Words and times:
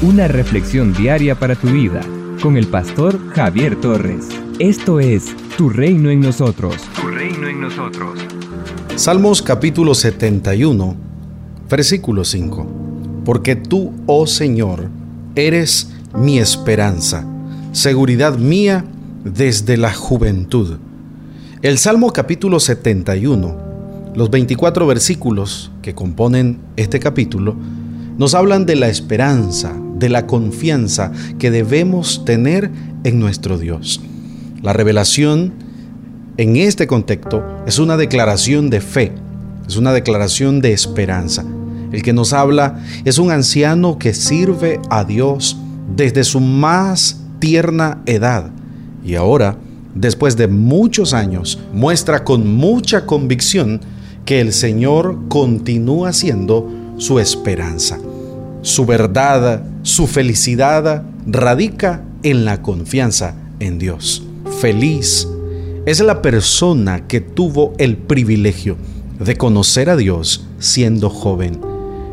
Una 0.00 0.28
reflexión 0.28 0.94
diaria 0.94 1.34
para 1.34 1.56
tu 1.56 1.66
vida 1.66 2.00
con 2.40 2.56
el 2.56 2.68
pastor 2.68 3.18
Javier 3.30 3.80
Torres. 3.80 4.28
Esto 4.60 5.00
es 5.00 5.34
Tu 5.56 5.70
reino 5.70 6.08
en 6.08 6.20
nosotros. 6.20 6.76
Tu 7.00 7.08
reino 7.08 7.48
en 7.48 7.60
nosotros. 7.62 8.16
Salmos 8.94 9.42
capítulo 9.42 9.96
71, 9.96 10.94
versículo 11.68 12.24
5. 12.24 12.66
Porque 13.24 13.56
tú, 13.56 13.92
oh 14.06 14.28
Señor, 14.28 14.88
eres 15.34 15.92
mi 16.14 16.38
esperanza, 16.38 17.26
seguridad 17.72 18.38
mía 18.38 18.84
desde 19.24 19.76
la 19.76 19.92
juventud. 19.92 20.78
El 21.60 21.76
Salmo 21.76 22.12
capítulo 22.12 22.60
71, 22.60 23.56
los 24.14 24.30
24 24.30 24.86
versículos 24.86 25.72
que 25.82 25.96
componen 25.96 26.60
este 26.76 27.00
capítulo, 27.00 27.56
nos 28.16 28.34
hablan 28.34 28.64
de 28.64 28.76
la 28.76 28.88
esperanza, 28.88 29.74
de 29.98 30.08
la 30.08 30.26
confianza 30.26 31.12
que 31.38 31.50
debemos 31.50 32.24
tener 32.24 32.70
en 33.04 33.18
nuestro 33.18 33.58
Dios. 33.58 34.00
La 34.62 34.72
revelación 34.72 35.52
en 36.36 36.56
este 36.56 36.86
contexto 36.86 37.44
es 37.66 37.78
una 37.78 37.96
declaración 37.96 38.70
de 38.70 38.80
fe, 38.80 39.12
es 39.66 39.76
una 39.76 39.92
declaración 39.92 40.60
de 40.60 40.72
esperanza. 40.72 41.44
El 41.92 42.02
que 42.02 42.12
nos 42.12 42.32
habla 42.32 42.84
es 43.04 43.18
un 43.18 43.30
anciano 43.30 43.98
que 43.98 44.14
sirve 44.14 44.80
a 44.90 45.04
Dios 45.04 45.56
desde 45.96 46.24
su 46.24 46.40
más 46.40 47.20
tierna 47.40 48.02
edad 48.06 48.50
y 49.04 49.14
ahora, 49.14 49.56
después 49.94 50.36
de 50.36 50.48
muchos 50.48 51.14
años, 51.14 51.58
muestra 51.72 52.24
con 52.24 52.46
mucha 52.46 53.06
convicción 53.06 53.80
que 54.26 54.40
el 54.40 54.52
Señor 54.52 55.28
continúa 55.28 56.12
siendo 56.12 56.70
su 56.98 57.18
esperanza. 57.18 57.98
Su 58.60 58.84
verdad, 58.84 59.62
su 59.88 60.06
felicidad 60.06 61.02
radica 61.26 62.04
en 62.22 62.44
la 62.44 62.60
confianza 62.60 63.34
en 63.58 63.78
Dios. 63.78 64.22
Feliz 64.60 65.26
es 65.86 66.00
la 66.00 66.20
persona 66.20 67.06
que 67.08 67.22
tuvo 67.22 67.72
el 67.78 67.96
privilegio 67.96 68.76
de 69.18 69.36
conocer 69.36 69.88
a 69.88 69.96
Dios 69.96 70.44
siendo 70.58 71.08
joven. 71.08 71.62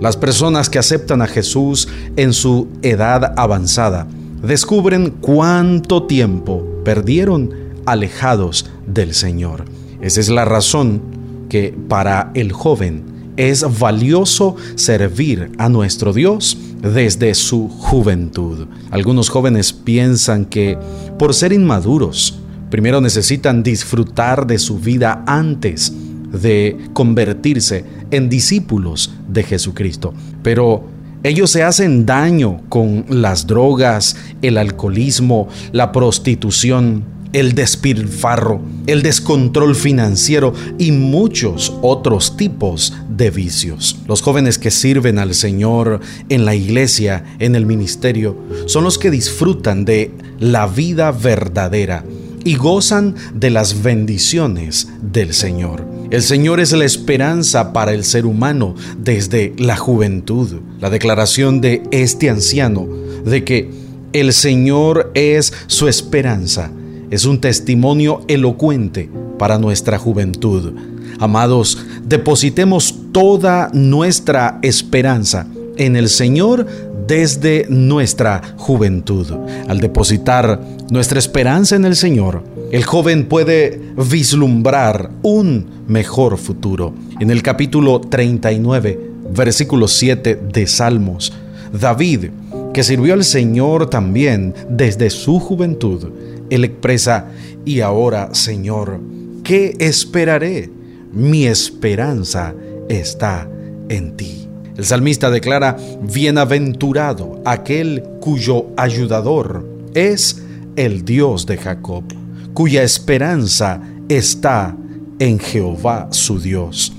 Las 0.00 0.16
personas 0.16 0.70
que 0.70 0.78
aceptan 0.78 1.22
a 1.22 1.26
Jesús 1.26 1.88
en 2.14 2.32
su 2.32 2.68
edad 2.82 3.34
avanzada 3.36 4.06
descubren 4.42 5.10
cuánto 5.20 6.04
tiempo 6.04 6.64
perdieron 6.84 7.50
alejados 7.84 8.66
del 8.86 9.12
Señor. 9.12 9.64
Esa 10.00 10.20
es 10.20 10.28
la 10.28 10.44
razón 10.44 11.02
que 11.48 11.74
para 11.88 12.30
el 12.34 12.52
joven 12.52 13.02
es 13.36 13.66
valioso 13.80 14.54
servir 14.76 15.50
a 15.58 15.68
nuestro 15.68 16.12
Dios 16.12 16.56
desde 16.80 17.34
su 17.34 17.68
juventud. 17.68 18.66
Algunos 18.90 19.28
jóvenes 19.28 19.72
piensan 19.72 20.44
que 20.44 20.78
por 21.18 21.34
ser 21.34 21.52
inmaduros, 21.52 22.38
primero 22.70 23.00
necesitan 23.00 23.62
disfrutar 23.62 24.46
de 24.46 24.58
su 24.58 24.78
vida 24.78 25.24
antes 25.26 25.92
de 26.32 26.76
convertirse 26.92 27.84
en 28.10 28.28
discípulos 28.28 29.12
de 29.28 29.42
Jesucristo. 29.42 30.12
Pero 30.42 30.84
ellos 31.22 31.50
se 31.50 31.62
hacen 31.62 32.06
daño 32.06 32.60
con 32.68 33.04
las 33.08 33.46
drogas, 33.46 34.16
el 34.42 34.58
alcoholismo, 34.58 35.48
la 35.72 35.90
prostitución, 35.90 37.15
el 37.36 37.54
despilfarro, 37.54 38.62
el 38.86 39.02
descontrol 39.02 39.76
financiero 39.76 40.54
y 40.78 40.90
muchos 40.90 41.74
otros 41.82 42.38
tipos 42.38 42.94
de 43.10 43.30
vicios. 43.30 43.98
Los 44.08 44.22
jóvenes 44.22 44.58
que 44.58 44.70
sirven 44.70 45.18
al 45.18 45.34
Señor 45.34 46.00
en 46.30 46.46
la 46.46 46.54
iglesia, 46.54 47.24
en 47.38 47.54
el 47.54 47.66
ministerio, 47.66 48.38
son 48.64 48.84
los 48.84 48.96
que 48.96 49.10
disfrutan 49.10 49.84
de 49.84 50.12
la 50.40 50.66
vida 50.66 51.12
verdadera 51.12 52.06
y 52.42 52.54
gozan 52.54 53.14
de 53.34 53.50
las 53.50 53.82
bendiciones 53.82 54.88
del 55.02 55.34
Señor. 55.34 55.86
El 56.10 56.22
Señor 56.22 56.58
es 56.58 56.72
la 56.72 56.86
esperanza 56.86 57.74
para 57.74 57.92
el 57.92 58.04
ser 58.04 58.24
humano 58.24 58.74
desde 58.96 59.52
la 59.58 59.76
juventud. 59.76 60.62
La 60.80 60.88
declaración 60.88 61.60
de 61.60 61.82
este 61.90 62.30
anciano 62.30 62.88
de 63.26 63.44
que 63.44 63.70
el 64.14 64.32
Señor 64.32 65.10
es 65.12 65.52
su 65.66 65.86
esperanza 65.86 66.70
es 67.16 67.24
un 67.24 67.40
testimonio 67.40 68.20
elocuente 68.28 69.08
para 69.38 69.58
nuestra 69.58 69.98
juventud. 69.98 70.74
Amados, 71.18 71.78
depositemos 72.04 72.94
toda 73.10 73.70
nuestra 73.72 74.58
esperanza 74.60 75.46
en 75.78 75.96
el 75.96 76.10
Señor 76.10 76.66
desde 77.06 77.64
nuestra 77.70 78.42
juventud. 78.58 79.26
Al 79.66 79.80
depositar 79.80 80.60
nuestra 80.90 81.18
esperanza 81.18 81.74
en 81.74 81.86
el 81.86 81.96
Señor, 81.96 82.44
el 82.70 82.84
joven 82.84 83.26
puede 83.26 83.80
vislumbrar 83.96 85.10
un 85.22 85.84
mejor 85.88 86.36
futuro. 86.36 86.92
En 87.18 87.30
el 87.30 87.42
capítulo 87.42 87.98
39, 88.02 89.00
versículo 89.34 89.88
7 89.88 90.38
de 90.52 90.66
Salmos, 90.66 91.32
David, 91.72 92.26
que 92.74 92.84
sirvió 92.84 93.14
al 93.14 93.24
Señor 93.24 93.88
también 93.88 94.54
desde 94.68 95.08
su 95.08 95.40
juventud, 95.40 96.10
él 96.50 96.64
expresa, 96.64 97.26
y 97.64 97.80
ahora, 97.80 98.34
Señor, 98.34 99.00
¿qué 99.42 99.74
esperaré? 99.78 100.70
Mi 101.12 101.46
esperanza 101.46 102.54
está 102.88 103.48
en 103.88 104.16
ti. 104.16 104.48
El 104.76 104.84
salmista 104.84 105.30
declara, 105.30 105.76
bienaventurado 106.02 107.40
aquel 107.44 108.02
cuyo 108.20 108.66
ayudador 108.76 109.66
es 109.94 110.42
el 110.76 111.04
Dios 111.04 111.46
de 111.46 111.56
Jacob, 111.56 112.04
cuya 112.52 112.82
esperanza 112.82 113.80
está 114.08 114.76
en 115.18 115.38
Jehová 115.38 116.08
su 116.10 116.38
Dios. 116.38 116.92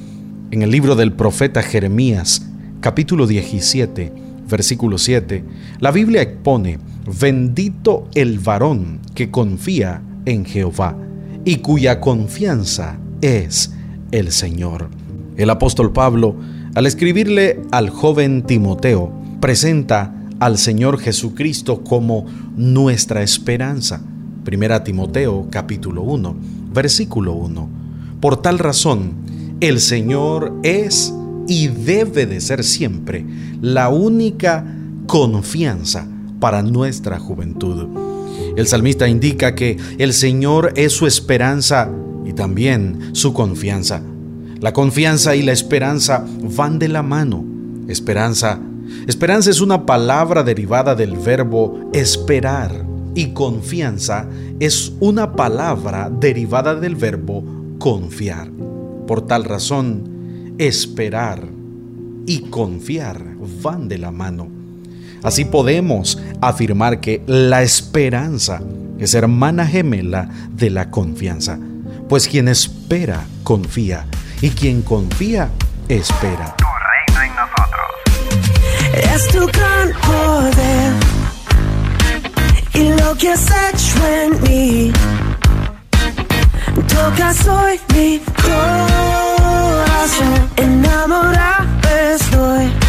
En 0.50 0.64
el 0.64 0.72
libro 0.72 0.96
del 0.96 1.14
profeta 1.14 1.62
Jeremías, 1.62 2.47
capítulo 2.81 3.28
17, 3.28 4.12
versículo 4.50 4.97
7, 4.97 5.44
la 5.79 5.91
Biblia 5.91 6.24
expone, 6.24 6.79
bendito 7.07 8.07
el 8.16 8.40
varón 8.40 9.00
que 9.16 9.31
confía 9.31 10.01
en 10.25 10.45
Jehová 10.45 10.97
y 11.45 11.57
cuya 11.57 12.01
confianza 12.01 13.00
es 13.22 13.73
el 14.12 14.31
Señor. 14.31 14.90
El 15.38 15.50
apóstol 15.50 15.94
Pablo, 15.94 16.35
al 16.75 16.85
escribirle 16.85 17.62
al 17.72 17.90
joven 17.90 18.44
Timoteo, 18.44 19.13
presenta 19.40 20.13
al 20.40 20.57
Señor 20.57 21.00
Jesucristo 21.00 21.84
como 21.84 22.25
nuestra 22.56 23.23
esperanza. 23.23 24.01
Primera 24.44 24.84
Timoteo 24.84 25.47
capítulo 25.50 26.01
1, 26.03 26.35
versículo 26.73 27.34
1. 27.34 27.69
Por 28.19 28.41
tal 28.41 28.59
razón, 28.59 29.13
el 29.62 29.79
Señor 29.79 30.59
es 30.63 31.13
y 31.47 31.67
debe 31.67 32.25
de 32.25 32.41
ser 32.41 32.63
siempre 32.63 33.25
la 33.62 33.90
única 33.90 34.66
confianza 35.07 36.07
para 36.40 36.62
nuestra 36.62 37.20
juventud. 37.20 37.88
El 38.56 38.68
salmista 38.68 39.08
indica 39.08 39.56
que 39.56 39.78
el 39.98 40.14
Señor 40.14 40.74
es 40.75 40.94
su 40.94 41.08
esperanza 41.08 41.90
y 42.25 42.34
también 42.34 43.12
su 43.14 43.34
confianza. 43.34 44.02
La 44.59 44.74
confianza 44.74 45.36
y 45.36 45.44
la 45.44 45.52
esperanza 45.52 46.26
van 46.56 46.80
de 46.80 46.88
la 46.88 47.03
mano. 47.03 47.46
Esperanza. 47.88 48.59
Esperanza 49.08 49.50
es 49.50 49.62
una 49.62 49.86
palabra 49.86 50.44
derivada 50.44 50.96
del 50.96 51.18
verbo 51.18 51.90
esperar 51.94 52.86
y 53.16 53.28
confianza 53.34 54.28
es 54.59 54.94
una 55.00 55.34
palabra 55.34 56.09
derivada 56.09 56.76
del 56.76 56.96
verbo 56.96 57.44
confiar. 57.80 58.50
Por 59.08 59.26
tal 59.26 59.44
razón, 59.44 60.56
esperar 60.58 61.47
y 62.26 62.42
confiar 62.50 63.24
van 63.62 63.88
de 63.88 63.97
la 63.97 64.12
mano. 64.12 64.56
Así 65.28 65.44
podemos 65.44 66.18
afirmar 66.40 67.02
que 67.02 67.22
la 67.28 67.62
esperanza 67.62 68.62
es 68.97 69.14
hermana 69.14 69.68
gemela 69.68 70.29
de 70.52 70.70
la 70.70 70.90
confianza, 70.90 71.59
pues 72.08 72.29
quien 72.29 72.47
espera, 72.47 73.26
confía, 73.44 74.06
y 74.40 74.52
quien 74.52 74.82
confía, 74.84 75.50
espera. 75.90 76.56
Tu 76.56 76.64
reino 76.64 77.24
en 77.24 77.32
nosotros. 77.35 77.88
Es 79.16 79.28
tu 79.28 79.46
gran 79.47 79.91
poder 80.00 80.94
y 82.73 82.94
lo 82.97 83.14
que 83.18 83.34
has 83.34 83.47
hecho 83.47 84.08
en 84.08 84.41
mí. 84.44 84.94
Tocas 86.88 87.46
hoy 87.47 87.78
mi 87.94 88.22
corazón, 88.41 88.80
enamorado 90.56 91.68
estoy. 92.16 92.86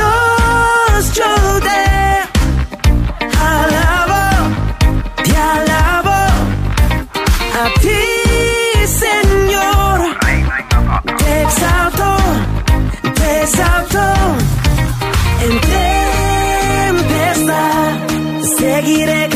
just 0.00 1.10
yo 1.18 1.32
te 1.68 1.82
alabo, 3.52 4.22
te 5.24 5.34
alabo 5.54 6.18
a 7.60 7.64
ti, 7.82 8.02
Señor. 9.02 9.98
Te 11.18 11.32
exalto, 11.42 12.08
te 13.18 13.28
exalto 13.42 14.04
en 15.44 15.54
tempestad, 17.00 17.90
seguiré 18.58 19.29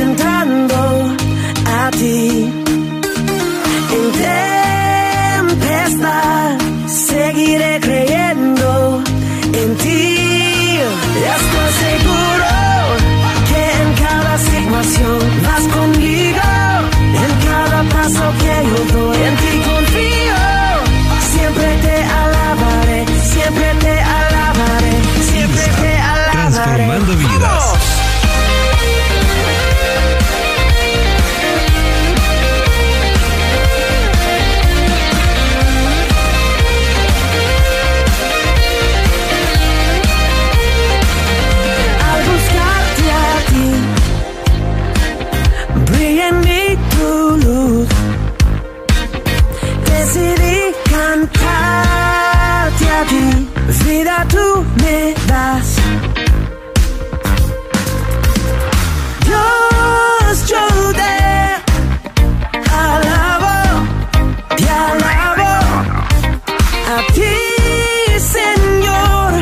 Señor, 68.18 69.32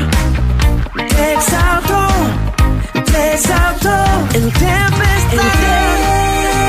te 0.94 1.34
exalto, 1.34 2.08
te 3.04 3.34
exalto 3.34 3.90
en 4.32 4.50
tempestad, 4.50 5.42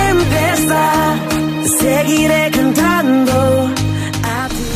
tempestad, 0.09 1.15
seguiré 1.79 2.51
cantando. 2.51 3.71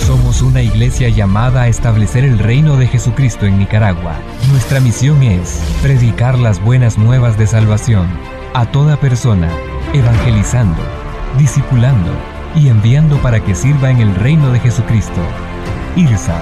Somos 0.06 0.42
una 0.42 0.62
iglesia 0.62 1.10
llamada 1.10 1.64
a 1.64 1.68
establecer 1.68 2.24
el 2.24 2.40
reino 2.40 2.78
de 2.78 2.88
Jesucristo 2.88 3.46
en 3.46 3.60
Nicaragua. 3.60 4.16
Nuestra 4.50 4.80
misión 4.80 5.22
es 5.22 5.62
predicar 5.82 6.40
las 6.40 6.62
buenas 6.62 6.98
nuevas 6.98 7.38
de 7.38 7.48
salvación 7.48 8.08
a 8.54 8.72
toda 8.72 8.98
persona, 8.98 9.50
evangelizando, 9.94 10.82
discipulando 11.38 12.12
y 12.56 12.70
enviando 12.70 13.18
para 13.22 13.44
que 13.44 13.54
sirva 13.54 13.92
en 13.92 14.00
el 14.00 14.16
reino 14.16 14.52
de 14.52 14.60
Jesucristo. 14.60 15.22
IRSA, 15.98 16.42